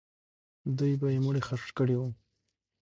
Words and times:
دوی 0.77 0.93
به 0.99 1.07
یې 1.13 1.19
مړی 1.25 1.41
ښخ 1.47 1.63
کړی 1.77 1.95
وو. 1.97 2.09